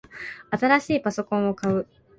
[0.49, 1.85] 新しいパソコンを買う